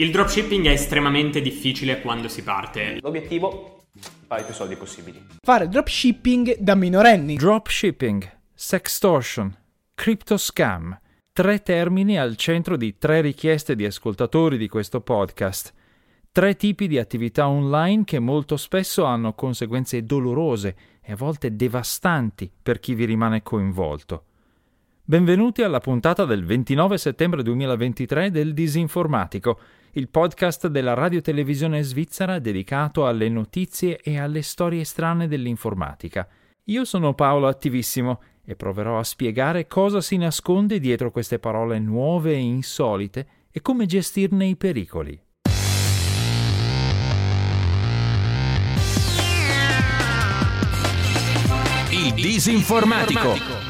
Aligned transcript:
Il 0.00 0.12
dropshipping 0.12 0.64
è 0.66 0.70
estremamente 0.70 1.40
difficile 1.40 2.00
quando 2.00 2.28
si 2.28 2.44
parte. 2.44 3.00
L'obiettivo? 3.00 3.86
Fare 4.28 4.44
più 4.44 4.54
soldi 4.54 4.76
possibili. 4.76 5.20
Fare 5.42 5.66
dropshipping 5.66 6.58
da 6.60 6.76
minorenni. 6.76 7.34
Dropshipping, 7.34 8.38
sextortion, 8.54 9.52
crypto 9.94 10.36
scam. 10.36 10.96
Tre 11.32 11.62
termini 11.62 12.16
al 12.16 12.36
centro 12.36 12.76
di 12.76 12.96
tre 12.96 13.20
richieste 13.22 13.74
di 13.74 13.84
ascoltatori 13.84 14.56
di 14.56 14.68
questo 14.68 15.00
podcast. 15.00 15.74
Tre 16.30 16.54
tipi 16.54 16.86
di 16.86 17.00
attività 17.00 17.48
online 17.48 18.04
che 18.04 18.20
molto 18.20 18.56
spesso 18.56 19.02
hanno 19.02 19.32
conseguenze 19.32 20.04
dolorose 20.04 20.76
e 21.02 21.10
a 21.10 21.16
volte 21.16 21.56
devastanti 21.56 22.48
per 22.62 22.78
chi 22.78 22.94
vi 22.94 23.04
rimane 23.04 23.42
coinvolto. 23.42 24.26
Benvenuti 25.02 25.62
alla 25.62 25.80
puntata 25.80 26.24
del 26.24 26.44
29 26.44 26.98
settembre 26.98 27.42
2023 27.42 28.30
del 28.30 28.52
Disinformatico, 28.52 29.58
il 29.98 30.08
podcast 30.08 30.68
della 30.68 30.94
radiotelevisione 30.94 31.82
svizzera 31.82 32.38
dedicato 32.38 33.06
alle 33.06 33.28
notizie 33.28 33.98
e 34.00 34.18
alle 34.18 34.42
storie 34.42 34.84
strane 34.84 35.26
dell'informatica. 35.26 36.26
Io 36.66 36.84
sono 36.84 37.14
Paolo 37.14 37.48
Attivissimo 37.48 38.22
e 38.44 38.54
proverò 38.54 38.98
a 38.98 39.04
spiegare 39.04 39.66
cosa 39.66 40.00
si 40.00 40.16
nasconde 40.16 40.78
dietro 40.78 41.10
queste 41.10 41.40
parole 41.40 41.80
nuove 41.80 42.32
e 42.32 42.38
insolite 42.38 43.26
e 43.50 43.60
come 43.60 43.86
gestirne 43.86 44.46
i 44.46 44.56
pericoli. 44.56 45.20
Il 51.90 52.14
Disinformatico. 52.14 53.67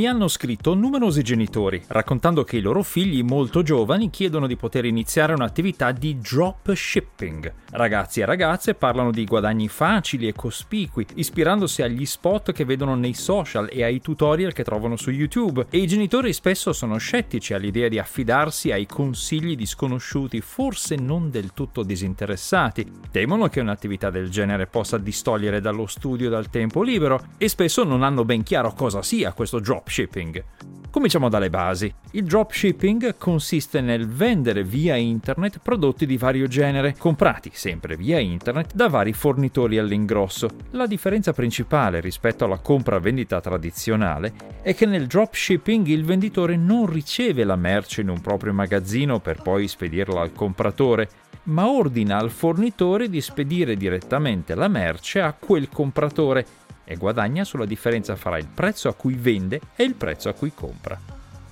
Mi 0.00 0.08
hanno 0.08 0.28
scritto 0.28 0.72
numerosi 0.72 1.22
genitori 1.22 1.82
raccontando 1.88 2.42
che 2.42 2.56
i 2.56 2.62
loro 2.62 2.82
figli 2.82 3.22
molto 3.22 3.62
giovani 3.62 4.08
chiedono 4.08 4.46
di 4.46 4.56
poter 4.56 4.86
iniziare 4.86 5.34
un'attività 5.34 5.92
di 5.92 6.16
drop 6.16 6.72
shipping. 6.72 7.52
Ragazzi 7.72 8.20
e 8.20 8.24
ragazze 8.24 8.72
parlano 8.72 9.10
di 9.10 9.26
guadagni 9.26 9.68
facili 9.68 10.26
e 10.26 10.32
cospicui, 10.32 11.06
ispirandosi 11.16 11.82
agli 11.82 12.06
spot 12.06 12.52
che 12.52 12.64
vedono 12.64 12.94
nei 12.94 13.12
social 13.12 13.68
e 13.70 13.84
ai 13.84 14.00
tutorial 14.00 14.54
che 14.54 14.64
trovano 14.64 14.96
su 14.96 15.10
YouTube. 15.10 15.66
E 15.68 15.76
i 15.76 15.86
genitori 15.86 16.32
spesso 16.32 16.72
sono 16.72 16.96
scettici 16.96 17.52
all'idea 17.52 17.88
di 17.88 17.98
affidarsi 17.98 18.72
ai 18.72 18.86
consigli 18.86 19.54
di 19.54 19.66
sconosciuti, 19.66 20.40
forse 20.40 20.96
non 20.96 21.30
del 21.30 21.52
tutto 21.52 21.82
disinteressati. 21.82 22.90
Temono 23.10 23.48
che 23.48 23.60
un'attività 23.60 24.08
del 24.08 24.30
genere 24.30 24.66
possa 24.66 24.96
distogliere 24.96 25.60
dallo 25.60 25.86
studio 25.86 26.28
e 26.28 26.30
dal 26.30 26.48
tempo 26.48 26.82
libero 26.82 27.22
e 27.36 27.50
spesso 27.50 27.84
non 27.84 28.02
hanno 28.02 28.24
ben 28.24 28.42
chiaro 28.42 28.72
cosa 28.72 29.02
sia 29.02 29.34
questo 29.34 29.60
drop 29.60 29.88
dropshipping. 29.90 30.44
Cominciamo 30.90 31.28
dalle 31.28 31.50
basi. 31.50 31.92
Il 32.12 32.24
dropshipping 32.24 33.16
consiste 33.16 33.80
nel 33.80 34.08
vendere 34.08 34.64
via 34.64 34.96
internet 34.96 35.58
prodotti 35.60 36.04
di 36.06 36.16
vario 36.16 36.48
genere, 36.48 36.96
comprati 36.96 37.50
sempre 37.52 37.96
via 37.96 38.18
internet 38.18 38.74
da 38.74 38.88
vari 38.88 39.12
fornitori 39.12 39.78
all'ingrosso. 39.78 40.48
La 40.70 40.86
differenza 40.86 41.32
principale 41.32 42.00
rispetto 42.00 42.44
alla 42.44 42.58
compra-vendita 42.58 43.40
tradizionale 43.40 44.32
è 44.62 44.74
che 44.74 44.86
nel 44.86 45.06
dropshipping 45.06 45.86
il 45.86 46.04
venditore 46.04 46.56
non 46.56 46.86
riceve 46.86 47.44
la 47.44 47.56
merce 47.56 48.00
in 48.00 48.08
un 48.08 48.20
proprio 48.20 48.52
magazzino 48.52 49.20
per 49.20 49.42
poi 49.42 49.68
spedirla 49.68 50.20
al 50.20 50.32
compratore, 50.32 51.08
ma 51.44 51.68
ordina 51.68 52.18
al 52.18 52.30
fornitore 52.30 53.08
di 53.08 53.20
spedire 53.20 53.76
direttamente 53.76 54.54
la 54.54 54.68
merce 54.68 55.20
a 55.20 55.32
quel 55.32 55.68
compratore 55.68 56.44
e 56.90 56.96
guadagna 56.96 57.44
sulla 57.44 57.66
differenza 57.66 58.16
fra 58.16 58.36
il 58.36 58.48
prezzo 58.52 58.88
a 58.88 58.94
cui 58.94 59.14
vende 59.14 59.60
e 59.76 59.84
il 59.84 59.94
prezzo 59.94 60.28
a 60.28 60.32
cui 60.32 60.52
compra. 60.52 60.98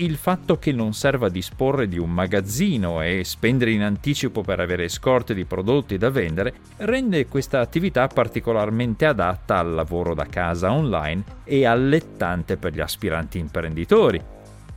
Il 0.00 0.16
fatto 0.16 0.58
che 0.58 0.72
non 0.72 0.94
serva 0.94 1.28
disporre 1.28 1.88
di 1.88 1.98
un 1.98 2.10
magazzino 2.10 3.02
e 3.02 3.22
spendere 3.24 3.70
in 3.70 3.82
anticipo 3.82 4.42
per 4.42 4.58
avere 4.58 4.88
scorte 4.88 5.34
di 5.34 5.44
prodotti 5.44 5.96
da 5.96 6.10
vendere 6.10 6.54
rende 6.78 7.26
questa 7.26 7.60
attività 7.60 8.08
particolarmente 8.08 9.06
adatta 9.06 9.58
al 9.58 9.74
lavoro 9.74 10.14
da 10.14 10.26
casa 10.26 10.72
online 10.72 11.24
e 11.44 11.66
allettante 11.66 12.56
per 12.56 12.74
gli 12.74 12.80
aspiranti 12.80 13.38
imprenditori. 13.38 14.20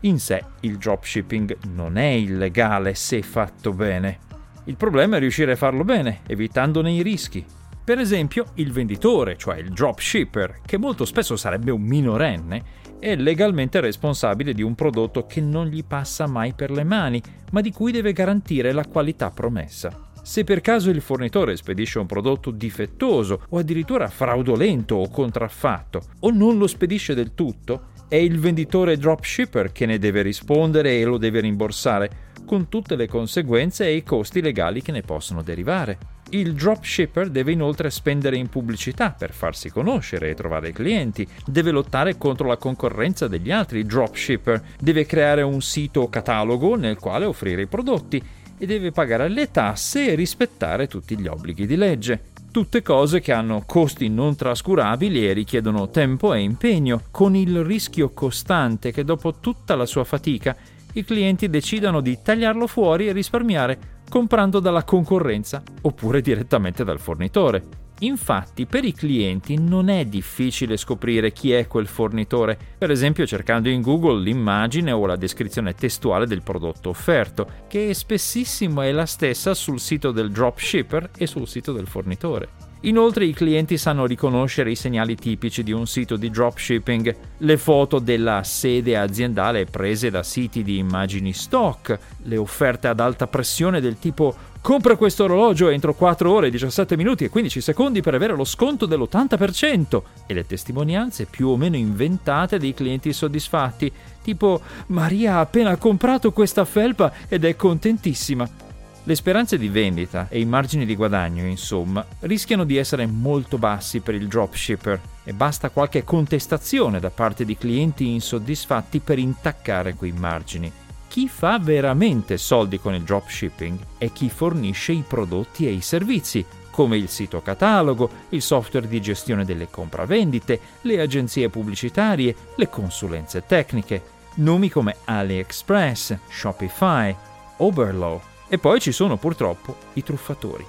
In 0.01 0.19
sé 0.19 0.43
il 0.61 0.77
dropshipping 0.77 1.57
non 1.73 1.97
è 1.97 2.09
illegale 2.09 2.93
se 2.93 3.21
fatto 3.21 3.73
bene. 3.73 4.29
Il 4.65 4.75
problema 4.75 5.17
è 5.17 5.19
riuscire 5.19 5.53
a 5.53 5.55
farlo 5.55 5.83
bene, 5.83 6.21
evitandone 6.27 6.91
i 6.91 7.01
rischi, 7.01 7.45
per 7.91 7.99
esempio, 7.99 8.45
il 8.53 8.71
venditore, 8.71 9.35
cioè 9.35 9.57
il 9.57 9.73
dropshipper, 9.73 10.61
che 10.65 10.77
molto 10.77 11.03
spesso 11.03 11.35
sarebbe 11.35 11.71
un 11.71 11.81
minorenne, 11.81 12.63
è 12.99 13.17
legalmente 13.17 13.81
responsabile 13.81 14.53
di 14.53 14.61
un 14.61 14.75
prodotto 14.75 15.25
che 15.25 15.41
non 15.41 15.65
gli 15.65 15.83
passa 15.83 16.25
mai 16.25 16.53
per 16.53 16.71
le 16.71 16.85
mani, 16.85 17.21
ma 17.51 17.59
di 17.59 17.69
cui 17.73 17.91
deve 17.91 18.13
garantire 18.13 18.71
la 18.71 18.85
qualità 18.85 19.29
promessa. 19.29 20.07
Se 20.21 20.45
per 20.45 20.61
caso 20.61 20.89
il 20.89 21.01
fornitore 21.01 21.57
spedisce 21.57 21.99
un 21.99 22.05
prodotto 22.05 22.51
difettoso 22.51 23.41
o 23.49 23.57
addirittura 23.57 24.07
fraudolento 24.07 24.95
o 24.95 25.09
contraffatto, 25.09 26.01
o 26.21 26.31
non 26.31 26.57
lo 26.57 26.67
spedisce 26.67 27.13
del 27.13 27.33
tutto, 27.33 27.87
è 28.07 28.15
il 28.15 28.39
venditore 28.39 28.95
dropshipper 28.95 29.73
che 29.73 29.85
ne 29.85 29.99
deve 29.99 30.21
rispondere 30.21 30.97
e 30.97 31.03
lo 31.03 31.17
deve 31.17 31.41
rimborsare, 31.41 32.29
con 32.45 32.69
tutte 32.69 32.95
le 32.95 33.09
conseguenze 33.09 33.85
e 33.85 33.95
i 33.95 34.03
costi 34.03 34.39
legali 34.39 34.81
che 34.81 34.93
ne 34.93 35.01
possono 35.01 35.41
derivare. 35.41 36.10
Il 36.33 36.53
dropshipper 36.53 37.29
deve 37.29 37.51
inoltre 37.51 37.89
spendere 37.89 38.37
in 38.37 38.47
pubblicità 38.47 39.11
per 39.11 39.33
farsi 39.33 39.69
conoscere 39.69 40.29
e 40.29 40.33
trovare 40.33 40.71
clienti, 40.71 41.27
deve 41.45 41.71
lottare 41.71 42.17
contro 42.17 42.47
la 42.47 42.55
concorrenza 42.55 43.27
degli 43.27 43.51
altri 43.51 43.85
dropshipper, 43.85 44.63
deve 44.79 45.05
creare 45.05 45.41
un 45.41 45.61
sito 45.61 46.07
catalogo 46.07 46.75
nel 46.75 46.97
quale 46.97 47.25
offrire 47.25 47.63
i 47.63 47.67
prodotti 47.67 48.23
e 48.57 48.65
deve 48.65 48.91
pagare 48.91 49.27
le 49.27 49.51
tasse 49.51 50.09
e 50.09 50.15
rispettare 50.15 50.87
tutti 50.87 51.19
gli 51.19 51.27
obblighi 51.27 51.65
di 51.65 51.75
legge. 51.75 52.29
Tutte 52.49 52.81
cose 52.81 53.19
che 53.19 53.33
hanno 53.33 53.63
costi 53.65 54.07
non 54.07 54.37
trascurabili 54.37 55.27
e 55.27 55.33
richiedono 55.33 55.89
tempo 55.89 56.33
e 56.33 56.39
impegno, 56.39 57.01
con 57.11 57.35
il 57.35 57.61
rischio 57.61 58.11
costante 58.11 58.93
che 58.93 59.03
dopo 59.03 59.35
tutta 59.41 59.75
la 59.75 59.85
sua 59.85 60.05
fatica 60.05 60.55
i 60.93 61.03
clienti 61.03 61.49
decidano 61.49 61.99
di 61.99 62.19
tagliarlo 62.21 62.67
fuori 62.67 63.07
e 63.07 63.13
risparmiare 63.13 63.90
comprando 64.11 64.59
dalla 64.59 64.83
concorrenza 64.83 65.63
oppure 65.83 66.19
direttamente 66.19 66.83
dal 66.83 66.99
fornitore. 66.99 67.79
Infatti, 67.99 68.65
per 68.65 68.83
i 68.83 68.91
clienti 68.91 69.57
non 69.57 69.87
è 69.87 70.03
difficile 70.03 70.75
scoprire 70.75 71.31
chi 71.31 71.53
è 71.53 71.65
quel 71.67 71.87
fornitore, 71.87 72.57
per 72.77 72.91
esempio 72.91 73.25
cercando 73.25 73.69
in 73.69 73.81
Google 73.81 74.21
l'immagine 74.21 74.91
o 74.91 75.05
la 75.05 75.15
descrizione 75.15 75.75
testuale 75.75 76.27
del 76.27 76.41
prodotto 76.41 76.89
offerto, 76.89 77.47
che 77.69 77.93
spessissimo 77.93 78.81
è 78.81 78.91
la 78.91 79.05
stessa 79.05 79.53
sul 79.53 79.79
sito 79.79 80.11
del 80.11 80.29
dropshipper 80.29 81.11
e 81.17 81.25
sul 81.25 81.47
sito 81.47 81.71
del 81.71 81.87
fornitore. 81.87 82.70
Inoltre 82.83 83.25
i 83.25 83.33
clienti 83.33 83.77
sanno 83.77 84.07
riconoscere 84.07 84.71
i 84.71 84.75
segnali 84.75 85.15
tipici 85.15 85.61
di 85.61 85.71
un 85.71 85.85
sito 85.85 86.15
di 86.15 86.31
dropshipping, 86.31 87.15
le 87.37 87.57
foto 87.57 87.99
della 87.99 88.41
sede 88.41 88.97
aziendale 88.97 89.65
prese 89.65 90.09
da 90.09 90.23
siti 90.23 90.63
di 90.63 90.79
immagini 90.79 91.31
stock, 91.31 91.99
le 92.23 92.37
offerte 92.37 92.87
ad 92.87 92.99
alta 92.99 93.27
pressione 93.27 93.81
del 93.81 93.99
tipo 93.99 94.35
compra 94.61 94.95
questo 94.95 95.25
orologio 95.25 95.69
entro 95.69 95.93
4 95.93 96.31
ore, 96.31 96.49
17 96.49 96.97
minuti 96.97 97.23
e 97.23 97.29
15 97.29 97.61
secondi 97.61 98.01
per 98.01 98.15
avere 98.15 98.35
lo 98.35 98.45
sconto 98.45 98.87
dell'80% 98.87 100.01
e 100.25 100.33
le 100.33 100.47
testimonianze 100.47 101.25
più 101.25 101.49
o 101.49 101.57
meno 101.57 101.75
inventate 101.75 102.57
dei 102.57 102.73
clienti 102.73 103.13
soddisfatti, 103.13 103.91
tipo 104.23 104.59
Maria 104.87 105.35
ha 105.35 105.39
appena 105.41 105.75
comprato 105.77 106.31
questa 106.31 106.65
felpa 106.65 107.11
ed 107.27 107.45
è 107.45 107.55
contentissima. 107.55 108.70
Le 109.03 109.15
speranze 109.15 109.57
di 109.57 109.67
vendita 109.67 110.27
e 110.29 110.39
i 110.39 110.45
margini 110.45 110.85
di 110.85 110.95
guadagno, 110.95 111.45
insomma, 111.45 112.05
rischiano 112.19 112.63
di 112.65 112.77
essere 112.77 113.07
molto 113.07 113.57
bassi 113.57 113.99
per 113.99 114.13
il 114.13 114.27
dropshipper 114.27 115.01
e 115.23 115.33
basta 115.33 115.71
qualche 115.71 116.03
contestazione 116.03 116.99
da 116.99 117.09
parte 117.09 117.43
di 117.43 117.57
clienti 117.57 118.09
insoddisfatti 118.09 118.99
per 118.99 119.17
intaccare 119.17 119.95
quei 119.95 120.11
margini. 120.11 120.71
Chi 121.07 121.27
fa 121.27 121.57
veramente 121.57 122.37
soldi 122.37 122.79
con 122.79 122.93
il 122.93 123.01
dropshipping 123.01 123.79
è 123.97 124.11
chi 124.11 124.29
fornisce 124.29 124.91
i 124.91 125.03
prodotti 125.05 125.67
e 125.67 125.71
i 125.71 125.81
servizi, 125.81 126.45
come 126.69 126.95
il 126.95 127.09
sito 127.09 127.41
catalogo, 127.41 128.09
il 128.29 128.41
software 128.41 128.87
di 128.87 129.01
gestione 129.01 129.43
delle 129.43 129.67
compravendite, 129.67 130.59
le 130.81 131.01
agenzie 131.01 131.49
pubblicitarie, 131.49 132.35
le 132.55 132.69
consulenze 132.69 133.43
tecniche, 133.47 134.03
nomi 134.35 134.69
come 134.69 134.95
AliExpress, 135.03 136.17
Shopify, 136.29 137.13
Oberlo, 137.57 138.29
e 138.53 138.57
poi 138.57 138.81
ci 138.81 138.91
sono 138.91 139.15
purtroppo 139.15 139.77
i 139.93 140.03
truffatori. 140.03 140.65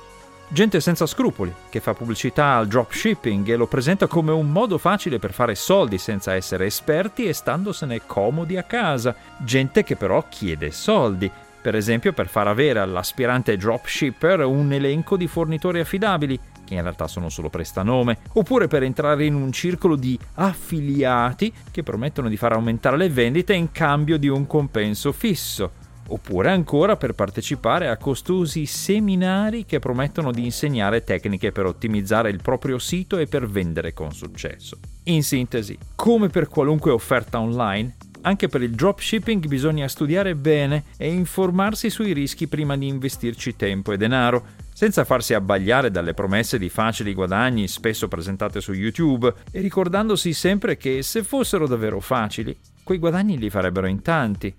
Gente 0.46 0.80
senza 0.80 1.04
scrupoli, 1.04 1.52
che 1.68 1.80
fa 1.80 1.94
pubblicità 1.94 2.54
al 2.54 2.68
dropshipping 2.68 3.48
e 3.48 3.56
lo 3.56 3.66
presenta 3.66 4.06
come 4.06 4.30
un 4.30 4.52
modo 4.52 4.78
facile 4.78 5.18
per 5.18 5.32
fare 5.32 5.56
soldi 5.56 5.98
senza 5.98 6.32
essere 6.34 6.66
esperti 6.66 7.24
e 7.24 7.32
standosene 7.32 8.02
comodi 8.06 8.56
a 8.56 8.62
casa. 8.62 9.16
Gente 9.38 9.82
che 9.82 9.96
però 9.96 10.24
chiede 10.28 10.70
soldi, 10.70 11.28
per 11.60 11.74
esempio 11.74 12.12
per 12.12 12.28
far 12.28 12.46
avere 12.46 12.78
all'aspirante 12.78 13.56
dropshipper 13.56 14.44
un 14.44 14.72
elenco 14.72 15.16
di 15.16 15.26
fornitori 15.26 15.80
affidabili 15.80 16.38
che 16.64 16.74
in 16.74 16.82
realtà 16.82 17.08
sono 17.08 17.28
solo 17.28 17.48
prestanome, 17.48 18.18
oppure 18.34 18.68
per 18.68 18.84
entrare 18.84 19.24
in 19.24 19.34
un 19.34 19.50
circolo 19.50 19.96
di 19.96 20.16
affiliati 20.34 21.52
che 21.72 21.82
promettono 21.82 22.28
di 22.28 22.36
far 22.36 22.52
aumentare 22.52 22.96
le 22.96 23.08
vendite 23.08 23.54
in 23.54 23.72
cambio 23.72 24.18
di 24.18 24.28
un 24.28 24.46
compenso 24.46 25.10
fisso 25.10 25.80
oppure 26.08 26.50
ancora 26.50 26.96
per 26.96 27.12
partecipare 27.12 27.88
a 27.88 27.96
costosi 27.96 28.66
seminari 28.66 29.64
che 29.64 29.78
promettono 29.78 30.30
di 30.30 30.44
insegnare 30.44 31.04
tecniche 31.04 31.52
per 31.52 31.66
ottimizzare 31.66 32.30
il 32.30 32.40
proprio 32.42 32.78
sito 32.78 33.18
e 33.18 33.26
per 33.26 33.48
vendere 33.48 33.92
con 33.92 34.12
successo. 34.12 34.78
In 35.04 35.22
sintesi, 35.22 35.76
come 35.94 36.28
per 36.28 36.48
qualunque 36.48 36.90
offerta 36.90 37.40
online, 37.40 37.96
anche 38.22 38.48
per 38.48 38.62
il 38.62 38.70
dropshipping 38.70 39.46
bisogna 39.46 39.88
studiare 39.88 40.34
bene 40.34 40.84
e 40.96 41.12
informarsi 41.12 41.90
sui 41.90 42.12
rischi 42.12 42.46
prima 42.46 42.76
di 42.76 42.86
investirci 42.86 43.56
tempo 43.56 43.92
e 43.92 43.96
denaro, 43.96 44.44
senza 44.72 45.04
farsi 45.04 45.34
abbagliare 45.34 45.90
dalle 45.90 46.14
promesse 46.14 46.58
di 46.58 46.68
facili 46.68 47.14
guadagni 47.14 47.68
spesso 47.68 48.08
presentate 48.08 48.60
su 48.60 48.72
YouTube 48.72 49.32
e 49.50 49.60
ricordandosi 49.60 50.32
sempre 50.32 50.76
che 50.76 51.02
se 51.02 51.22
fossero 51.22 51.66
davvero 51.66 52.00
facili, 52.00 52.56
quei 52.82 52.98
guadagni 52.98 53.38
li 53.38 53.50
farebbero 53.50 53.86
in 53.86 54.02
tanti. 54.02 54.54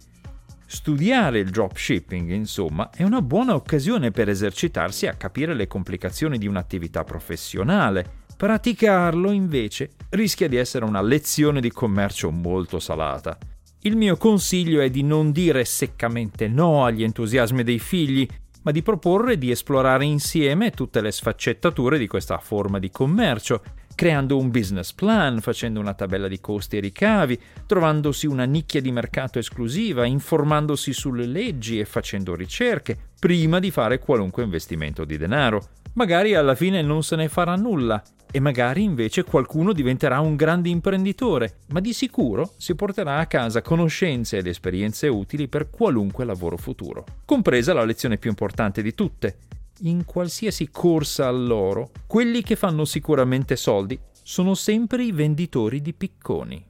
Studiare 0.74 1.38
il 1.38 1.52
dropshipping, 1.52 2.32
insomma, 2.32 2.90
è 2.90 3.04
una 3.04 3.22
buona 3.22 3.54
occasione 3.54 4.10
per 4.10 4.28
esercitarsi 4.28 5.06
a 5.06 5.14
capire 5.14 5.54
le 5.54 5.68
complicazioni 5.68 6.40
di 6.40 6.48
un'attività 6.48 7.04
professionale. 7.04 8.24
Praticarlo, 8.36 9.30
invece, 9.30 9.92
rischia 10.10 10.50
di 10.50 10.56
essere 10.56 10.84
una 10.84 11.04
lezione 11.04 11.62
di 11.62 11.72
commercio 11.72 12.32
molto 12.32 12.80
salata. 12.80 13.38
Il 13.82 13.96
mio 13.96 14.18
consiglio 14.18 14.82
è 14.82 14.90
di 14.90 15.04
non 15.04 15.32
dire 15.32 15.64
seccamente 15.64 16.48
no 16.48 16.84
agli 16.84 17.04
entusiasmi 17.04 17.64
dei 17.64 17.80
figli, 17.80 18.28
ma 18.64 18.72
di 18.72 18.82
proporre 18.82 19.38
di 19.38 19.52
esplorare 19.52 20.06
insieme 20.06 20.72
tutte 20.72 21.02
le 21.02 21.12
sfaccettature 21.12 22.00
di 22.00 22.08
questa 22.08 22.40
forma 22.40 22.80
di 22.80 22.90
commercio 22.90 23.62
creando 23.96 24.38
un 24.38 24.50
business 24.50 24.94
plan, 24.94 25.40
facendo 25.42 25.80
una 25.80 25.94
tabella 25.94 26.28
di 26.28 26.40
costi 26.40 26.78
e 26.78 26.80
ricavi, 26.80 27.40
trovandosi 27.66 28.28
una 28.28 28.46
nicchia 28.46 28.82
di 28.82 28.92
mercato 28.92 29.40
esclusiva, 29.40 30.06
informandosi 30.06 30.94
sulle 30.94 31.26
leggi 31.26 31.80
e 31.80 31.86
facendo 31.86 32.36
ricerche, 32.36 32.98
prima 33.20 33.60
di 33.60 33.72
fare 33.72 34.00
qualunque 34.00 34.44
investimento 34.44 35.06
di 35.06 35.18
denaro. 35.18 35.68
Magari 35.94 36.34
alla 36.34 36.56
fine 36.56 36.82
non 36.82 37.04
se 37.04 37.16
ne 37.16 37.30
farà 37.30 37.56
nulla 37.56 38.02
e 38.36 38.40
magari 38.40 38.82
invece 38.82 39.24
qualcuno 39.24 39.74
diventerà 39.74 40.20
un 40.20 40.36
grande 40.36 40.70
imprenditore, 40.70 41.58
ma 41.68 41.80
di 41.80 41.94
sicuro 41.94 42.54
si 42.58 42.74
porterà 42.74 43.20
a 43.20 43.28
casa 43.28 43.62
conoscenze 43.62 44.38
ed 44.38 44.48
esperienze 44.48 45.08
utili 45.08 45.48
per 45.48 45.70
qualunque 45.70 46.26
lavoro 46.26 46.58
futuro, 46.58 47.06
compresa 47.26 47.74
la 47.74 47.86
lezione 47.86 48.18
più 48.18 48.32
importante 48.32 48.82
di 48.82 48.96
tutte, 48.96 49.38
in 49.80 50.06
qualsiasi 50.06 50.70
corsa 50.70 51.28
all'oro, 51.28 51.92
quelli 52.08 52.42
che 52.42 52.56
fanno 52.56 52.86
sicuramente 52.86 53.56
soldi 53.56 54.00
sono 54.22 54.54
sempre 54.54 55.04
i 55.04 55.12
venditori 55.12 55.82
di 55.82 55.94
picconi. 55.94 56.66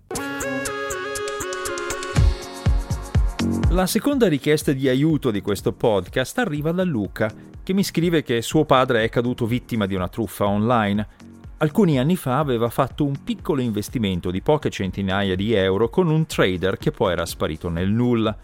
La 3.69 3.87
seconda 3.87 4.27
richiesta 4.27 4.71
di 4.71 4.87
aiuto 4.87 5.31
di 5.31 5.41
questo 5.41 5.73
podcast 5.73 6.37
arriva 6.37 6.71
da 6.71 6.83
Luca, 6.83 7.31
che 7.63 7.73
mi 7.73 7.83
scrive 7.83 8.23
che 8.23 8.41
suo 8.41 8.65
padre 8.65 9.03
è 9.03 9.09
caduto 9.09 9.45
vittima 9.45 9.85
di 9.85 9.95
una 9.95 10.07
truffa 10.07 10.47
online. 10.47 11.07
Alcuni 11.57 11.97
anni 11.97 12.15
fa 12.15 12.39
aveva 12.39 12.69
fatto 12.69 13.03
un 13.03 13.23
piccolo 13.23 13.61
investimento 13.61 14.31
di 14.31 14.41
poche 14.41 14.69
centinaia 14.69 15.35
di 15.35 15.53
euro 15.53 15.89
con 15.89 16.09
un 16.09 16.25
trader 16.25 16.77
che 16.77 16.91
poi 16.91 17.13
era 17.13 17.25
sparito 17.25 17.69
nel 17.69 17.89
nulla. 17.89 18.37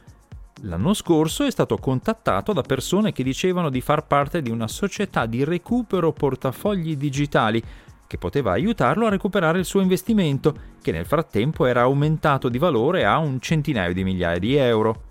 L'anno 0.64 0.94
scorso 0.94 1.46
è 1.46 1.52
stato 1.52 1.78
contattato 1.78 2.52
da 2.52 2.62
persone 2.62 3.14
che 3.14 3.24
dicevano 3.24 3.70
di 3.70 3.80
far 3.80 4.06
parte 4.06 4.42
di 4.42 4.50
una 4.50 4.68
società 4.68 5.26
di 5.26 5.46
recupero 5.46 6.12
portafogli 6.12 6.98
digitali 6.98 7.64
che 8.06 8.18
poteva 8.18 8.52
aiutarlo 8.52 9.06
a 9.06 9.10
recuperare 9.10 9.60
il 9.60 9.66
suo 9.66 9.80
investimento, 9.80 10.54
che 10.82 10.92
nel 10.92 11.06
frattempo 11.06 11.66
era 11.66 11.82
aumentato 11.82 12.50
di 12.50 12.58
valore 12.58 13.06
a 13.06 13.20
un 13.20 13.40
centinaio 13.40 13.94
di 13.94 14.04
migliaia 14.04 14.40
di 14.40 14.56
euro. 14.56 15.04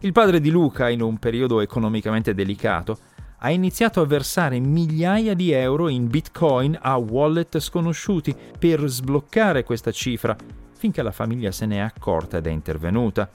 Il 0.00 0.12
padre 0.12 0.40
di 0.40 0.50
Luca, 0.50 0.90
in 0.90 1.00
un 1.00 1.18
periodo 1.18 1.60
economicamente 1.60 2.34
delicato, 2.34 2.98
ha 3.38 3.50
iniziato 3.50 4.00
a 4.00 4.06
versare 4.06 4.58
migliaia 4.58 5.34
di 5.34 5.52
euro 5.52 5.88
in 5.88 6.08
bitcoin 6.08 6.76
a 6.80 6.96
wallet 6.96 7.60
sconosciuti 7.60 8.34
per 8.58 8.84
sbloccare 8.84 9.64
questa 9.64 9.90
cifra, 9.90 10.36
finché 10.76 11.00
la 11.00 11.12
famiglia 11.12 11.50
se 11.50 11.64
ne 11.64 11.76
è 11.76 11.80
accorta 11.80 12.36
ed 12.38 12.46
è 12.46 12.50
intervenuta. 12.50 13.30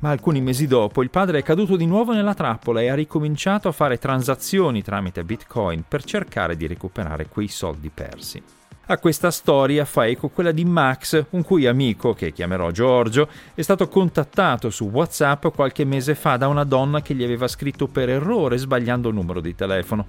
Ma 0.00 0.10
alcuni 0.10 0.40
mesi 0.40 0.66
dopo 0.66 1.02
il 1.02 1.10
padre 1.10 1.38
è 1.38 1.42
caduto 1.42 1.76
di 1.76 1.86
nuovo 1.86 2.12
nella 2.12 2.34
trappola 2.34 2.80
e 2.80 2.88
ha 2.88 2.94
ricominciato 2.94 3.68
a 3.68 3.72
fare 3.72 3.98
transazioni 3.98 4.82
tramite 4.82 5.24
Bitcoin 5.24 5.84
per 5.86 6.04
cercare 6.04 6.56
di 6.56 6.66
recuperare 6.66 7.28
quei 7.28 7.48
soldi 7.48 7.90
persi. 7.90 8.42
A 8.86 8.98
questa 8.98 9.30
storia 9.30 9.86
fa 9.86 10.06
eco 10.06 10.28
quella 10.28 10.52
di 10.52 10.66
Max, 10.66 11.24
un 11.30 11.42
cui 11.42 11.66
amico, 11.66 12.12
che 12.12 12.32
chiamerò 12.32 12.70
Giorgio, 12.70 13.28
è 13.54 13.62
stato 13.62 13.88
contattato 13.88 14.68
su 14.68 14.90
WhatsApp 14.90 15.46
qualche 15.54 15.86
mese 15.86 16.14
fa 16.14 16.36
da 16.36 16.48
una 16.48 16.64
donna 16.64 17.00
che 17.00 17.14
gli 17.14 17.24
aveva 17.24 17.48
scritto 17.48 17.88
per 17.88 18.10
errore 18.10 18.58
sbagliando 18.58 19.08
il 19.08 19.14
numero 19.14 19.40
di 19.40 19.54
telefono. 19.54 20.06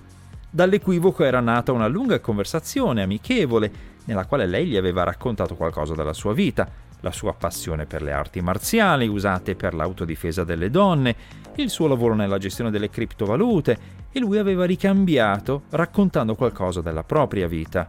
Dall'equivoco 0.50 1.24
era 1.24 1.40
nata 1.40 1.72
una 1.72 1.88
lunga 1.88 2.20
conversazione 2.20 3.02
amichevole, 3.02 3.72
nella 4.06 4.26
quale 4.26 4.46
lei 4.46 4.68
gli 4.68 4.76
aveva 4.76 5.04
raccontato 5.04 5.56
qualcosa 5.56 5.96
della 5.96 6.12
sua 6.12 6.34
vita, 6.34 6.70
la 7.06 7.12
sua 7.12 7.34
passione 7.34 7.86
per 7.86 8.02
le 8.02 8.12
arti 8.12 8.42
marziali 8.42 9.08
usate 9.08 9.56
per 9.56 9.76
l'autodifesa 9.76 10.44
delle 10.44 10.72
donne, 10.72 11.16
il 11.58 11.70
suo 11.70 11.88
lavoro 11.88 12.16
nella 12.16 12.40
gestione 12.40 12.72
delle 12.72 12.90
criptovalute 12.90 13.78
e 14.12 14.20
lui 14.20 14.40
aveva 14.40 14.66
ricambiato 14.66 15.64
raccontando 15.70 16.34
qualcosa 16.34 16.82
della 16.82 17.04
propria 17.04 17.48
vita. 17.48 17.88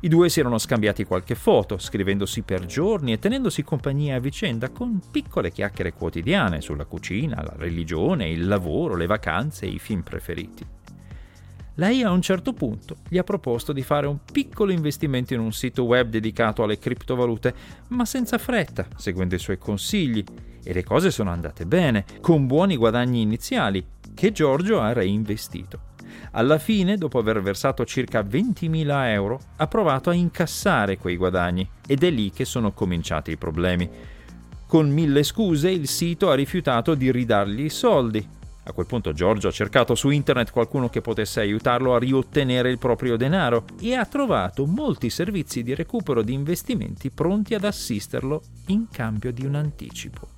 I 0.00 0.08
due 0.08 0.30
si 0.30 0.40
erano 0.40 0.58
scambiati 0.58 1.04
qualche 1.04 1.34
foto, 1.34 1.78
scrivendosi 1.78 2.42
per 2.42 2.64
giorni 2.64 3.12
e 3.12 3.18
tenendosi 3.18 3.62
compagnia 3.62 4.16
a 4.16 4.20
vicenda 4.20 4.70
con 4.70 5.00
piccole 5.10 5.50
chiacchiere 5.50 5.92
quotidiane 5.92 6.62
sulla 6.62 6.84
cucina, 6.86 7.42
la 7.42 7.54
religione, 7.56 8.28
il 8.30 8.46
lavoro, 8.46 8.94
le 8.94 9.06
vacanze 9.06 9.66
e 9.66 9.70
i 9.70 9.78
film 9.78 10.02
preferiti 10.02 10.76
lei 11.76 12.02
a 12.02 12.10
un 12.10 12.22
certo 12.22 12.52
punto 12.52 12.96
gli 13.08 13.18
ha 13.18 13.24
proposto 13.24 13.72
di 13.72 13.82
fare 13.82 14.06
un 14.06 14.18
piccolo 14.30 14.72
investimento 14.72 15.34
in 15.34 15.40
un 15.40 15.52
sito 15.52 15.84
web 15.84 16.08
dedicato 16.08 16.62
alle 16.62 16.78
criptovalute, 16.78 17.54
ma 17.88 18.04
senza 18.04 18.38
fretta, 18.38 18.86
seguendo 18.96 19.34
i 19.34 19.38
suoi 19.38 19.58
consigli, 19.58 20.24
e 20.62 20.72
le 20.72 20.84
cose 20.84 21.10
sono 21.10 21.30
andate 21.30 21.66
bene, 21.66 22.04
con 22.20 22.46
buoni 22.46 22.76
guadagni 22.76 23.20
iniziali, 23.20 23.84
che 24.14 24.32
Giorgio 24.32 24.80
ha 24.80 24.92
reinvestito. 24.92 25.94
Alla 26.32 26.58
fine, 26.58 26.96
dopo 26.96 27.18
aver 27.18 27.42
versato 27.42 27.84
circa 27.84 28.22
20.000 28.22 29.08
euro, 29.08 29.40
ha 29.56 29.66
provato 29.66 30.10
a 30.10 30.14
incassare 30.14 30.96
quei 30.96 31.16
guadagni 31.16 31.68
ed 31.86 32.02
è 32.02 32.10
lì 32.10 32.30
che 32.30 32.44
sono 32.44 32.72
cominciati 32.72 33.32
i 33.32 33.36
problemi. 33.36 33.88
Con 34.66 34.88
mille 34.90 35.22
scuse 35.22 35.70
il 35.70 35.88
sito 35.88 36.30
ha 36.30 36.34
rifiutato 36.34 36.94
di 36.94 37.12
ridargli 37.12 37.64
i 37.64 37.70
soldi 37.70 38.26
a 38.68 38.72
quel 38.72 38.86
punto 38.86 39.12
Giorgio 39.12 39.48
ha 39.48 39.52
cercato 39.52 39.94
su 39.94 40.10
internet 40.10 40.50
qualcuno 40.50 40.88
che 40.88 41.00
potesse 41.00 41.38
aiutarlo 41.38 41.94
a 41.94 41.98
riottenere 42.00 42.70
il 42.70 42.78
proprio 42.78 43.16
denaro 43.16 43.64
e 43.80 43.94
ha 43.94 44.04
trovato 44.06 44.66
molti 44.66 45.08
servizi 45.08 45.62
di 45.62 45.72
recupero 45.74 46.22
di 46.22 46.32
investimenti 46.32 47.10
pronti 47.10 47.54
ad 47.54 47.64
assisterlo 47.64 48.42
in 48.66 48.88
cambio 48.90 49.32
di 49.32 49.46
un 49.46 49.54
anticipo. 49.54 50.28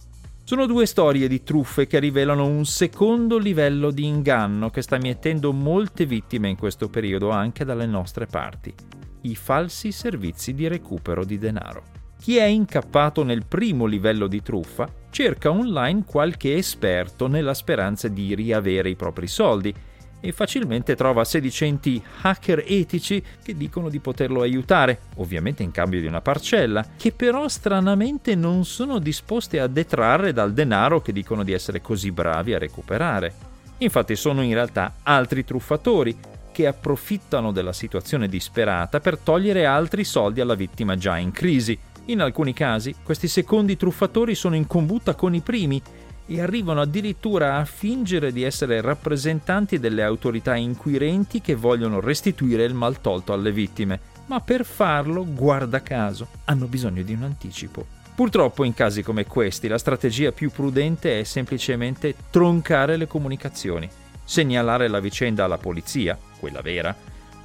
Sono 0.45 0.67
due 0.67 0.85
storie 0.85 1.27
di 1.27 1.43
truffe 1.43 1.87
che 1.87 1.99
rivelano 1.99 2.47
un 2.47 2.67
secondo 2.67 3.39
livello 3.39 3.91
di 3.91 4.05
inganno 4.05 4.69
che 4.71 4.83
sta 4.83 4.99
mietendo 4.99 5.53
molte 5.53 6.05
vittime 6.05 6.51
in 6.51 6.57
questo 6.57 6.89
periodo 6.89 7.31
anche 7.31 7.65
dalle 7.65 7.87
nostre 7.87 8.27
parti, 8.27 8.75
i 9.23 9.35
falsi 9.35 9.91
servizi 9.91 10.53
di 10.53 10.69
recupero 10.69 11.25
di 11.25 11.39
denaro. 11.39 11.83
Chi 12.19 12.37
è 12.37 12.45
incappato 12.45 13.23
nel 13.23 13.47
primo 13.47 13.87
livello 13.87 14.27
di 14.27 14.43
truffa 14.43 14.91
cerca 15.11 15.50
online 15.50 16.05
qualche 16.05 16.57
esperto 16.57 17.27
nella 17.27 17.55
speranza 17.55 18.09
di 18.09 18.35
riavere 18.35 18.91
i 18.91 18.97
propri 18.97 19.27
soldi 19.27 19.75
e 20.21 20.33
facilmente 20.33 20.97
trova 20.97 21.25
sedicenti 21.25 22.03
hacker 22.23 22.65
etici 22.67 23.23
che 23.43 23.57
dicono 23.57 23.88
di 23.88 24.00
poterlo 24.00 24.43
aiutare, 24.43 25.00
ovviamente 25.17 25.62
in 25.62 25.71
cambio 25.71 26.00
di 26.00 26.07
una 26.07 26.21
parcella, 26.21 26.85
che 26.97 27.12
però 27.12 27.47
stranamente 27.49 28.35
non 28.35 28.65
sono 28.65 28.99
disposti 28.99 29.59
a 29.59 29.67
detrarre 29.67 30.33
dal 30.33 30.53
denaro 30.53 31.00
che 31.00 31.12
dicono 31.12 31.45
di 31.45 31.53
essere 31.53 31.81
così 31.81 32.11
bravi 32.11 32.55
a 32.55 32.59
recuperare. 32.59 33.47
Infatti 33.79 34.17
sono 34.17 34.43
in 34.43 34.55
realtà 34.55 34.97
altri 35.05 35.45
truffatori 35.45 36.17
che 36.50 36.67
approfittano 36.67 37.53
della 37.53 37.73
situazione 37.73 38.27
disperata 38.27 38.99
per 38.99 39.19
togliere 39.19 39.65
altri 39.65 40.03
soldi 40.03 40.41
alla 40.41 40.57
vittima 40.57 40.97
già 40.97 41.17
in 41.17 41.31
crisi 41.31 41.79
in 42.09 42.21
alcuni 42.21 42.53
casi 42.53 42.95
questi 43.03 43.29
secondi 43.29 43.77
truffatori 43.77 44.35
sono 44.35 44.55
in 44.55 44.67
combutta 44.67 45.15
con 45.15 45.35
i 45.35 45.41
primi 45.41 45.81
e 46.27 46.41
arrivano 46.41 46.83
addirittura 46.83 47.57
a 47.57 47.65
fingere 47.65 48.33
di 48.33 48.43
essere 48.43 48.81
rappresentanti 48.81 49.79
delle 49.79 50.03
autorità 50.03 50.55
inquirenti 50.57 51.41
che 51.41 51.55
vogliono 51.55 52.00
restituire 52.00 52.65
il 52.65 52.75
mal 52.75 53.00
tolto 53.00 53.33
alle 53.33 53.50
vittime, 53.50 53.99
ma 54.27 54.41
per 54.41 54.67
farlo, 54.67 55.27
guarda 55.27 55.83
caso, 55.83 56.29
hanno 56.45 56.67
bisogno 56.67 57.03
di 57.03 57.15
un 57.15 57.23
anticipo. 57.23 57.87
Purtroppo 58.15 58.65
in 58.65 58.75
casi 58.75 59.03
come 59.03 59.25
questi 59.25 59.69
la 59.69 59.79
strategia 59.79 60.33
più 60.33 60.50
prudente 60.50 61.21
è 61.21 61.25
semplicemente 61.25 62.15
troncare 62.31 62.97
le 62.97 63.07
comunicazioni, 63.07 63.88
segnalare 64.23 64.88
la 64.88 65.00
vicenda 65.00 65.45
alla 65.45 65.57
polizia, 65.57 66.19
quella 66.38 66.61
vera, 66.61 66.95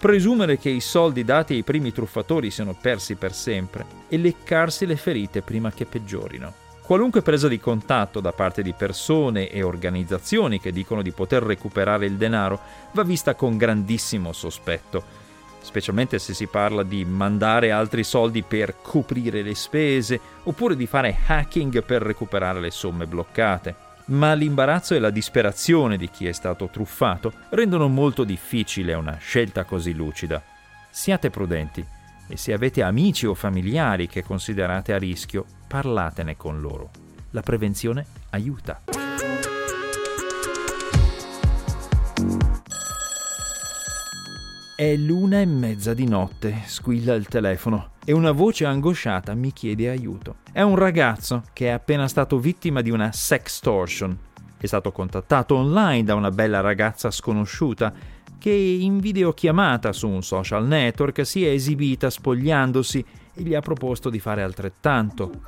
presumere 0.04 0.58
che 0.58 0.68
i 0.68 0.82
soldi 0.82 1.24
dati 1.24 1.54
ai 1.54 1.64
primi 1.64 1.94
truffatori 1.94 2.52
siano 2.52 2.76
persi 2.76 3.16
per 3.16 3.34
sempre 3.34 3.86
e 4.10 4.18
leccarsi 4.18 4.86
le 4.86 4.98
ferite 4.98 5.42
prima 5.42 5.72
che 5.72 5.86
peggiorino. 5.86 6.54
Qualunque 6.82 7.22
presa 7.22 7.48
di 7.48 7.58
contatto 7.58 8.20
da 8.20 8.34
parte 8.34 8.64
di 8.64 8.74
persone 8.74 9.50
e 9.50 9.64
organizzazioni 9.64 10.60
che 10.60 10.74
dicono 10.74 11.02
di 11.02 11.12
poter 11.12 11.44
recuperare 11.44 12.06
il 12.06 12.18
denaro 12.18 12.60
va 12.92 13.04
vista 13.04 13.36
con 13.36 13.56
grandissimo 13.56 14.34
sospetto, 14.34 15.02
specialmente 15.62 16.20
se 16.20 16.34
si 16.34 16.48
parla 16.48 16.84
di 16.84 17.06
mandare 17.06 17.72
altri 17.72 18.04
soldi 18.04 18.44
per 18.44 18.76
coprire 18.82 19.42
le 19.42 19.56
spese 19.56 20.20
oppure 20.44 20.76
di 20.76 20.86
fare 20.86 21.18
hacking 21.28 21.82
per 21.82 22.02
recuperare 22.02 22.60
le 22.60 22.72
somme 22.72 23.08
bloccate. 23.08 23.93
Ma 24.06 24.34
l'imbarazzo 24.34 24.96
e 24.96 25.00
la 25.00 25.10
disperazione 25.10 25.98
di 25.98 26.10
chi 26.10 26.28
è 26.28 26.34
stato 26.34 26.68
truffato 26.68 27.32
rendono 27.50 27.88
molto 27.88 28.24
difficile 28.24 28.94
una 28.94 29.18
scelta 29.18 29.64
così 29.64 29.94
lucida. 29.94 30.42
Siate 30.90 31.30
prudenti 31.30 31.86
e 32.28 32.38
se 32.38 32.54
avete 32.54 32.84
amici 32.84 33.26
o 33.26 33.34
familiari 33.34 34.08
che 34.08 34.24
considerate 34.24 34.94
a 34.94 34.98
rischio, 34.98 35.46
parlatene 35.68 36.36
con 36.36 36.60
loro. 36.60 36.92
La 37.32 37.42
prevenzione 37.42 38.06
aiuta. 38.32 39.03
È 44.76 44.96
l'una 44.96 45.40
e 45.40 45.46
mezza 45.46 45.94
di 45.94 46.08
notte, 46.08 46.64
squilla 46.66 47.14
il 47.14 47.28
telefono 47.28 47.92
e 48.04 48.12
una 48.12 48.32
voce 48.32 48.66
angosciata 48.66 49.36
mi 49.36 49.54
chiede 49.54 49.88
aiuto. 49.88 50.38
È 50.52 50.64
un 50.64 50.76
ragazzo 50.76 51.44
che 51.54 51.68
è 51.68 51.70
appena 51.70 52.08
stato 52.08 52.40
vittima 52.40 52.82
di 52.82 52.90
una 52.90 53.12
sextortion. 53.12 54.18
È 54.58 54.66
stato 54.66 54.92
contattato 54.92 55.56
online 55.56 56.04
da 56.04 56.16
una 56.16 56.32
bella 56.32 56.60
ragazza 56.60 57.12
sconosciuta 57.12 57.94
che 58.40 58.50
in 58.50 58.98
videochiamata 58.98 59.94
su 59.94 60.10
un 60.10 60.24
social 60.24 60.66
network 60.66 61.24
si 61.24 61.46
è 61.46 61.50
esibita 61.50 62.10
spogliandosi 62.10 63.06
e 63.36 63.44
gli 63.44 63.54
ha 63.54 63.62
proposto 63.62 64.10
di 64.10 64.20
fare 64.20 64.42
altrettanto. 64.42 65.44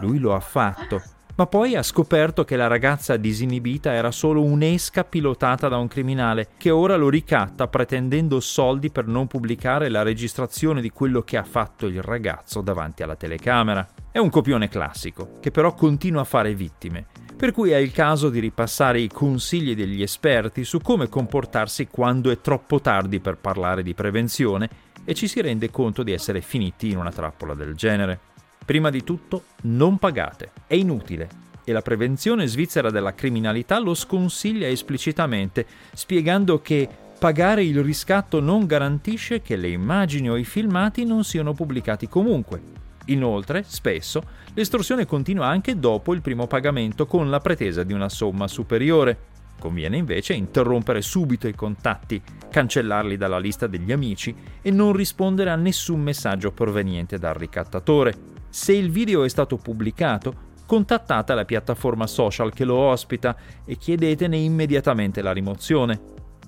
Lui 0.00 0.18
lo 0.18 0.34
ha 0.34 0.40
fatto, 0.40 1.00
ma 1.36 1.46
poi 1.46 1.74
ha 1.74 1.82
scoperto 1.82 2.44
che 2.44 2.56
la 2.56 2.66
ragazza 2.66 3.16
disinibita 3.16 3.92
era 3.92 4.10
solo 4.10 4.42
un'esca 4.42 5.04
pilotata 5.04 5.68
da 5.68 5.76
un 5.76 5.88
criminale 5.88 6.48
che 6.56 6.70
ora 6.70 6.96
lo 6.96 7.08
ricatta 7.08 7.66
pretendendo 7.66 8.38
soldi 8.40 8.90
per 8.90 9.06
non 9.06 9.26
pubblicare 9.26 9.88
la 9.88 10.02
registrazione 10.02 10.80
di 10.80 10.90
quello 10.90 11.22
che 11.22 11.36
ha 11.36 11.44
fatto 11.44 11.86
il 11.86 12.02
ragazzo 12.02 12.60
davanti 12.60 13.02
alla 13.02 13.16
telecamera. 13.16 13.86
È 14.10 14.18
un 14.18 14.30
copione 14.30 14.68
classico, 14.68 15.38
che 15.40 15.50
però 15.50 15.74
continua 15.74 16.20
a 16.20 16.24
fare 16.24 16.54
vittime 16.54 17.06
per 17.36 17.50
cui 17.50 17.72
è 17.72 17.76
il 17.76 17.90
caso 17.90 18.30
di 18.30 18.38
ripassare 18.38 19.00
i 19.00 19.08
consigli 19.08 19.74
degli 19.74 20.02
esperti 20.02 20.64
su 20.64 20.80
come 20.80 21.08
comportarsi 21.08 21.88
quando 21.88 22.30
è 22.30 22.40
troppo 22.40 22.80
tardi 22.80 23.18
per 23.18 23.38
parlare 23.38 23.82
di 23.82 23.92
prevenzione 23.92 24.68
e 25.04 25.14
ci 25.14 25.26
si 25.26 25.42
rende 25.42 25.70
conto 25.70 26.02
di 26.02 26.12
essere 26.12 26.40
finiti 26.40 26.90
in 26.90 26.96
una 26.96 27.10
trappola 27.10 27.54
del 27.54 27.74
genere. 27.74 28.32
Prima 28.64 28.90
di 28.90 29.04
tutto, 29.04 29.44
non 29.62 29.98
pagate, 29.98 30.50
è 30.66 30.74
inutile. 30.74 31.42
E 31.64 31.72
la 31.72 31.82
prevenzione 31.82 32.46
svizzera 32.46 32.90
della 32.90 33.14
criminalità 33.14 33.78
lo 33.78 33.94
sconsiglia 33.94 34.68
esplicitamente, 34.68 35.66
spiegando 35.92 36.60
che 36.60 36.88
pagare 37.18 37.64
il 37.64 37.82
riscatto 37.82 38.40
non 38.40 38.66
garantisce 38.66 39.40
che 39.40 39.56
le 39.56 39.68
immagini 39.68 40.28
o 40.28 40.36
i 40.36 40.44
filmati 40.44 41.04
non 41.04 41.24
siano 41.24 41.54
pubblicati 41.54 42.08
comunque, 42.08 42.82
Inoltre, 43.06 43.64
spesso, 43.66 44.22
l'estorsione 44.54 45.04
continua 45.04 45.46
anche 45.46 45.78
dopo 45.78 46.14
il 46.14 46.22
primo 46.22 46.46
pagamento 46.46 47.06
con 47.06 47.28
la 47.28 47.40
pretesa 47.40 47.82
di 47.82 47.92
una 47.92 48.08
somma 48.08 48.48
superiore. 48.48 49.32
Conviene 49.58 49.96
invece 49.96 50.34
interrompere 50.34 51.02
subito 51.02 51.46
i 51.46 51.54
contatti, 51.54 52.20
cancellarli 52.50 53.16
dalla 53.16 53.38
lista 53.38 53.66
degli 53.66 53.92
amici 53.92 54.34
e 54.62 54.70
non 54.70 54.92
rispondere 54.92 55.50
a 55.50 55.56
nessun 55.56 56.00
messaggio 56.00 56.52
proveniente 56.52 57.18
dal 57.18 57.34
ricattatore. 57.34 58.32
Se 58.54 58.72
il 58.72 58.92
video 58.92 59.24
è 59.24 59.28
stato 59.28 59.56
pubblicato, 59.56 60.32
contattate 60.64 61.34
la 61.34 61.44
piattaforma 61.44 62.06
social 62.06 62.52
che 62.52 62.64
lo 62.64 62.76
ospita 62.76 63.36
e 63.64 63.76
chiedetene 63.76 64.36
immediatamente 64.36 65.22
la 65.22 65.32
rimozione. 65.32 66.00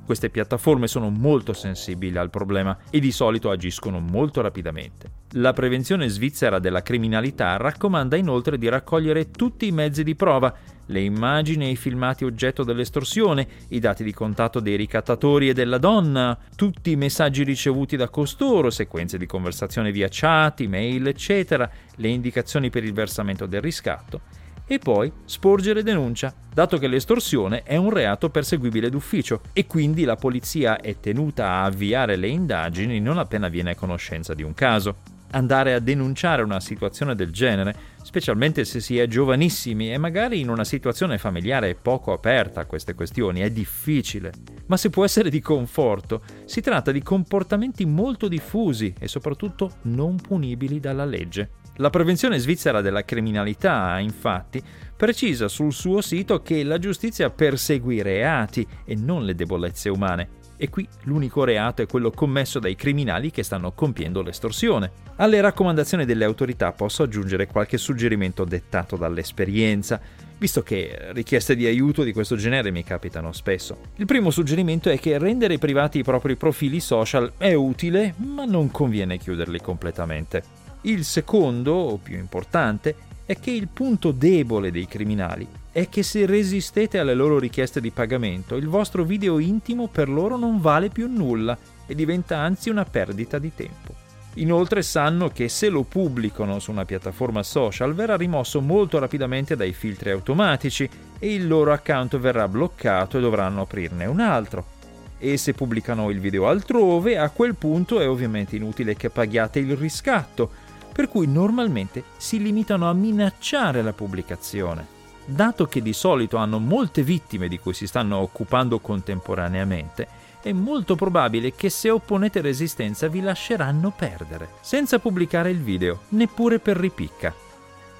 Queste 0.06 0.30
piattaforme 0.30 0.86
sono 0.86 1.10
molto 1.10 1.52
sensibili 1.52 2.16
al 2.16 2.30
problema 2.30 2.78
e 2.90 3.00
di 3.00 3.10
solito 3.10 3.50
agiscono 3.50 3.98
molto 3.98 4.40
rapidamente. 4.40 5.10
La 5.32 5.52
prevenzione 5.52 6.06
svizzera 6.06 6.60
della 6.60 6.80
criminalità 6.80 7.56
raccomanda 7.56 8.14
inoltre 8.14 8.56
di 8.56 8.68
raccogliere 8.68 9.32
tutti 9.32 9.66
i 9.66 9.72
mezzi 9.72 10.04
di 10.04 10.14
prova, 10.14 10.54
le 10.86 11.00
immagini 11.00 11.64
e 11.64 11.70
i 11.70 11.76
filmati 11.76 12.24
oggetto 12.24 12.62
dell'estorsione, 12.62 13.48
i 13.70 13.80
dati 13.80 14.04
di 14.04 14.14
contatto 14.14 14.60
dei 14.60 14.76
ricattatori 14.76 15.48
e 15.48 15.54
della 15.54 15.78
donna, 15.78 16.38
tutti 16.54 16.92
i 16.92 16.96
messaggi 16.96 17.42
ricevuti 17.42 17.96
da 17.96 18.08
costoro, 18.08 18.70
sequenze 18.70 19.18
di 19.18 19.26
conversazione 19.26 19.90
via 19.90 20.06
chat, 20.08 20.60
email, 20.60 21.08
eccetera, 21.08 21.68
le 21.96 22.08
indicazioni 22.08 22.70
per 22.70 22.84
il 22.84 22.92
versamento 22.92 23.46
del 23.46 23.60
riscatto 23.60 24.44
e 24.66 24.78
poi 24.78 25.12
sporgere 25.24 25.82
denuncia, 25.82 26.34
dato 26.52 26.78
che 26.78 26.88
l'estorsione 26.88 27.62
è 27.62 27.76
un 27.76 27.90
reato 27.90 28.30
perseguibile 28.30 28.90
d'ufficio 28.90 29.42
e 29.52 29.66
quindi 29.66 30.04
la 30.04 30.16
polizia 30.16 30.80
è 30.80 30.98
tenuta 30.98 31.46
a 31.46 31.64
avviare 31.64 32.16
le 32.16 32.28
indagini 32.28 33.00
non 33.00 33.18
appena 33.18 33.48
viene 33.48 33.70
a 33.70 33.76
conoscenza 33.76 34.34
di 34.34 34.42
un 34.42 34.54
caso. 34.54 34.96
Andare 35.32 35.74
a 35.74 35.80
denunciare 35.80 36.42
una 36.42 36.60
situazione 36.60 37.14
del 37.14 37.30
genere, 37.30 37.74
specialmente 38.02 38.64
se 38.64 38.80
si 38.80 38.96
è 38.98 39.06
giovanissimi 39.06 39.92
e 39.92 39.98
magari 39.98 40.40
in 40.40 40.48
una 40.48 40.64
situazione 40.64 41.18
familiare 41.18 41.74
poco 41.74 42.12
aperta 42.12 42.60
a 42.60 42.64
queste 42.64 42.94
questioni, 42.94 43.40
è 43.40 43.50
difficile. 43.50 44.32
Ma 44.66 44.76
se 44.76 44.88
può 44.88 45.04
essere 45.04 45.28
di 45.28 45.40
conforto, 45.40 46.22
si 46.44 46.60
tratta 46.60 46.92
di 46.92 47.02
comportamenti 47.02 47.84
molto 47.84 48.28
diffusi 48.28 48.94
e 48.98 49.08
soprattutto 49.08 49.78
non 49.82 50.16
punibili 50.16 50.78
dalla 50.80 51.04
legge. 51.04 51.50
La 51.78 51.90
prevenzione 51.90 52.38
svizzera 52.38 52.80
della 52.80 53.04
criminalità, 53.04 53.98
infatti, 53.98 54.62
precisa 54.96 55.46
sul 55.46 55.74
suo 55.74 56.00
sito 56.00 56.40
che 56.40 56.62
la 56.62 56.78
giustizia 56.78 57.28
persegue 57.28 57.96
i 57.96 58.02
reati 58.02 58.66
e 58.86 58.94
non 58.94 59.24
le 59.26 59.34
debolezze 59.34 59.90
umane. 59.90 60.44
E 60.56 60.70
qui 60.70 60.88
l'unico 61.02 61.44
reato 61.44 61.82
è 61.82 61.86
quello 61.86 62.10
commesso 62.10 62.58
dai 62.58 62.74
criminali 62.76 63.30
che 63.30 63.42
stanno 63.42 63.72
compiendo 63.72 64.22
l'estorsione. 64.22 64.90
Alle 65.16 65.42
raccomandazioni 65.42 66.06
delle 66.06 66.24
autorità 66.24 66.72
posso 66.72 67.02
aggiungere 67.02 67.46
qualche 67.46 67.76
suggerimento 67.76 68.44
dettato 68.44 68.96
dall'esperienza, 68.96 70.00
visto 70.38 70.62
che 70.62 71.10
richieste 71.12 71.54
di 71.54 71.66
aiuto 71.66 72.02
di 72.04 72.14
questo 72.14 72.36
genere 72.36 72.70
mi 72.70 72.84
capitano 72.84 73.32
spesso. 73.32 73.76
Il 73.96 74.06
primo 74.06 74.30
suggerimento 74.30 74.88
è 74.88 74.98
che 74.98 75.18
rendere 75.18 75.58
privati 75.58 75.98
i 75.98 76.04
propri 76.04 76.36
profili 76.36 76.80
social 76.80 77.32
è 77.36 77.52
utile, 77.52 78.14
ma 78.16 78.46
non 78.46 78.70
conviene 78.70 79.18
chiuderli 79.18 79.60
completamente. 79.60 80.65
Il 80.86 81.04
secondo, 81.04 81.72
o 81.72 81.96
più 81.96 82.16
importante, 82.16 82.94
è 83.26 83.36
che 83.40 83.50
il 83.50 83.66
punto 83.66 84.12
debole 84.12 84.70
dei 84.70 84.86
criminali 84.86 85.44
è 85.72 85.88
che 85.88 86.04
se 86.04 86.26
resistete 86.26 87.00
alle 87.00 87.12
loro 87.12 87.40
richieste 87.40 87.80
di 87.80 87.90
pagamento, 87.90 88.54
il 88.54 88.68
vostro 88.68 89.02
video 89.02 89.40
intimo 89.40 89.88
per 89.88 90.08
loro 90.08 90.36
non 90.36 90.60
vale 90.60 90.88
più 90.88 91.08
nulla 91.08 91.58
e 91.86 91.94
diventa 91.96 92.38
anzi 92.38 92.70
una 92.70 92.84
perdita 92.84 93.40
di 93.40 93.52
tempo. 93.52 93.94
Inoltre 94.34 94.82
sanno 94.82 95.28
che 95.28 95.48
se 95.48 95.70
lo 95.70 95.82
pubblicano 95.82 96.60
su 96.60 96.70
una 96.70 96.84
piattaforma 96.84 97.42
social 97.42 97.92
verrà 97.92 98.16
rimosso 98.16 98.60
molto 98.60 99.00
rapidamente 99.00 99.56
dai 99.56 99.72
filtri 99.72 100.10
automatici 100.10 100.88
e 101.18 101.34
il 101.34 101.48
loro 101.48 101.72
account 101.72 102.16
verrà 102.16 102.46
bloccato 102.46 103.18
e 103.18 103.20
dovranno 103.20 103.62
aprirne 103.62 104.06
un 104.06 104.20
altro. 104.20 104.74
E 105.18 105.36
se 105.36 105.52
pubblicano 105.52 106.10
il 106.10 106.20
video 106.20 106.46
altrove, 106.46 107.18
a 107.18 107.30
quel 107.30 107.56
punto 107.56 107.98
è 107.98 108.08
ovviamente 108.08 108.54
inutile 108.54 108.94
che 108.94 109.10
paghiate 109.10 109.58
il 109.58 109.76
riscatto, 109.76 110.64
per 110.96 111.08
cui 111.10 111.26
normalmente 111.26 112.04
si 112.16 112.40
limitano 112.40 112.88
a 112.88 112.94
minacciare 112.94 113.82
la 113.82 113.92
pubblicazione. 113.92 114.86
Dato 115.26 115.66
che 115.66 115.82
di 115.82 115.92
solito 115.92 116.38
hanno 116.38 116.58
molte 116.58 117.02
vittime 117.02 117.48
di 117.48 117.58
cui 117.58 117.74
si 117.74 117.86
stanno 117.86 118.16
occupando 118.16 118.78
contemporaneamente, 118.78 120.08
è 120.40 120.52
molto 120.52 120.94
probabile 120.94 121.54
che 121.54 121.68
se 121.68 121.90
opponete 121.90 122.40
resistenza 122.40 123.08
vi 123.08 123.20
lasceranno 123.20 123.92
perdere, 123.94 124.52
senza 124.62 124.98
pubblicare 124.98 125.50
il 125.50 125.60
video, 125.60 126.00
neppure 126.10 126.60
per 126.60 126.78
ripicca. 126.78 127.34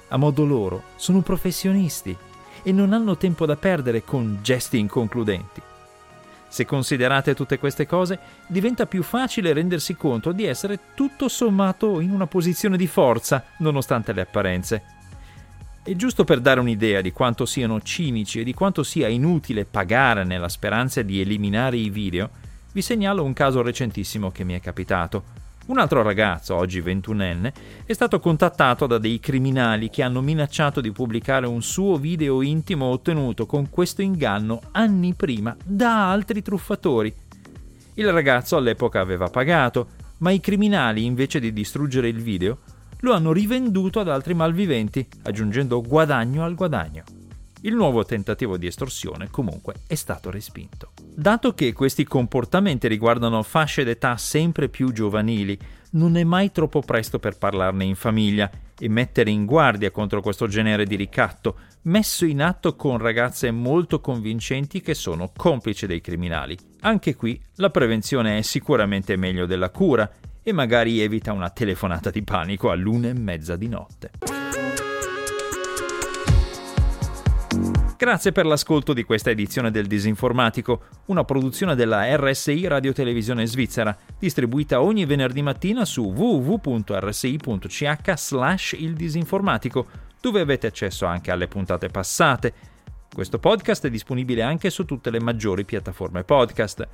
A 0.07 0.17
modo 0.17 0.43
loro, 0.43 0.81
sono 0.95 1.21
professionisti 1.21 2.17
e 2.63 2.71
non 2.71 2.93
hanno 2.93 3.15
tempo 3.15 3.45
da 3.45 3.57
perdere 3.57 4.03
con 4.03 4.39
gesti 4.41 4.79
inconcludenti. 4.79 5.61
Se 6.47 6.65
considerate 6.65 7.35
tutte 7.35 7.59
queste 7.59 7.85
cose, 7.85 8.19
diventa 8.47 8.85
più 8.85 9.03
facile 9.03 9.53
rendersi 9.53 9.95
conto 9.95 10.31
di 10.31 10.45
essere 10.45 10.79
tutto 10.93 11.27
sommato 11.27 11.99
in 11.99 12.11
una 12.11 12.27
posizione 12.27 12.77
di 12.77 12.87
forza, 12.87 13.43
nonostante 13.57 14.13
le 14.13 14.21
apparenze. 14.21 14.83
E 15.83 15.95
giusto 15.95 16.23
per 16.23 16.41
dare 16.41 16.59
un'idea 16.59 17.01
di 17.01 17.11
quanto 17.11 17.45
siano 17.45 17.81
cinici 17.81 18.41
e 18.41 18.43
di 18.43 18.53
quanto 18.53 18.83
sia 18.83 19.07
inutile 19.07 19.65
pagare 19.65 20.23
nella 20.23 20.49
speranza 20.49 21.01
di 21.01 21.21
eliminare 21.21 21.77
i 21.77 21.89
video, 21.89 22.29
vi 22.73 22.81
segnalo 22.81 23.23
un 23.23 23.33
caso 23.33 23.61
recentissimo 23.61 24.29
che 24.31 24.43
mi 24.43 24.53
è 24.53 24.59
capitato. 24.59 25.46
Un 25.67 25.79
altro 25.79 26.01
ragazzo, 26.01 26.55
oggi 26.55 26.79
ventunenne, 26.79 27.51
è 27.85 27.91
stato 27.91 28.21
contattato 28.21 28.87
da 28.87 28.97
dei 28.97 29.19
criminali 29.19 29.89
che 29.89 30.01
hanno 30.01 30.21
minacciato 30.21 30.79
di 30.79 30.93
pubblicare 30.93 31.45
un 31.45 31.61
suo 31.61 31.97
video 31.97 32.41
intimo 32.41 32.85
ottenuto 32.85 33.45
con 33.45 33.69
questo 33.69 34.01
inganno 34.01 34.61
anni 34.71 35.13
prima 35.13 35.53
da 35.61 36.09
altri 36.09 36.41
truffatori. 36.41 37.13
Il 37.95 38.09
ragazzo 38.13 38.55
all'epoca 38.55 39.01
aveva 39.01 39.27
pagato, 39.27 39.89
ma 40.19 40.31
i 40.31 40.39
criminali, 40.39 41.03
invece 41.03 41.41
di 41.41 41.51
distruggere 41.51 42.07
il 42.07 42.21
video, 42.21 42.59
lo 43.01 43.11
hanno 43.11 43.33
rivenduto 43.33 43.99
ad 43.99 44.07
altri 44.07 44.33
malviventi, 44.33 45.05
aggiungendo 45.23 45.81
guadagno 45.81 46.45
al 46.45 46.55
guadagno. 46.55 47.16
Il 47.61 47.73
nuovo 47.73 48.05
tentativo 48.05 48.55
di 48.55 48.67
estorsione 48.67 49.29
comunque 49.31 49.75
è 49.87 49.95
stato 49.95 50.29
respinto. 50.29 50.91
Dato 51.01 51.53
che 51.53 51.73
questi 51.73 52.03
comportamenti 52.03 52.87
riguardano 52.87 53.41
fasce 53.41 53.83
d'età 53.83 54.15
sempre 54.17 54.69
più 54.69 54.91
giovanili, 54.91 55.57
non 55.91 56.17
è 56.17 56.23
mai 56.23 56.51
troppo 56.51 56.81
presto 56.81 57.17
per 57.17 57.37
parlarne 57.37 57.83
in 57.83 57.95
famiglia 57.95 58.49
e 58.79 58.87
mettere 58.89 59.31
in 59.31 59.45
guardia 59.45 59.89
contro 59.89 60.21
questo 60.21 60.45
genere 60.47 60.85
di 60.85 60.95
ricatto, 60.95 61.57
messo 61.83 62.25
in 62.25 62.43
atto 62.43 62.75
con 62.75 62.99
ragazze 62.99 63.49
molto 63.49 64.01
convincenti 64.01 64.81
che 64.81 64.93
sono 64.93 65.31
complici 65.35 65.87
dei 65.87 65.99
criminali. 65.99 66.55
Anche 66.81 67.15
qui 67.15 67.41
la 67.55 67.71
prevenzione 67.71 68.37
è 68.37 68.41
sicuramente 68.43 69.15
meglio 69.15 69.47
della 69.47 69.71
cura 69.71 70.07
e 70.43 70.51
magari 70.51 71.01
evita 71.01 71.33
una 71.33 71.49
telefonata 71.49 72.11
di 72.11 72.21
panico 72.21 72.69
all'una 72.69 73.07
e 73.07 73.13
mezza 73.13 73.55
di 73.55 73.67
notte. 73.67 74.36
Grazie 77.97 78.31
per 78.31 78.45
l'ascolto 78.45 78.93
di 78.93 79.03
questa 79.03 79.31
edizione 79.31 79.71
del 79.71 79.87
Disinformatico, 79.87 80.81
una 81.05 81.23
produzione 81.23 81.73
della 81.73 82.15
RSI 82.15 82.67
Radio 82.67 82.93
Televisione 82.93 83.47
Svizzera, 83.47 83.97
distribuita 84.19 84.83
ogni 84.83 85.05
venerdì 85.05 85.41
mattina 85.41 85.83
su 85.83 86.03
www.rsi.ch 86.03 88.13
slash 88.15 88.75
il 88.77 88.93
disinformatico, 88.93 89.87
dove 90.21 90.41
avete 90.41 90.67
accesso 90.67 91.07
anche 91.07 91.31
alle 91.31 91.47
puntate 91.47 91.87
passate. 91.87 92.53
Questo 93.11 93.39
podcast 93.39 93.87
è 93.87 93.89
disponibile 93.89 94.43
anche 94.43 94.69
su 94.69 94.85
tutte 94.85 95.09
le 95.09 95.19
maggiori 95.19 95.65
piattaforme 95.65 96.23
podcast. 96.23 96.87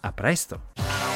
A 0.00 0.12
presto! 0.12 1.11